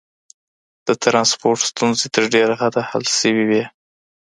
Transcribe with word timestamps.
د 0.87 0.89
ترانسپورت 1.03 1.59
ستونزي 1.69 2.07
تر 2.15 2.23
ډيره 2.33 2.53
حده 2.61 2.81
حل 2.89 3.03
سوي 3.19 3.43
وې. 3.49 3.63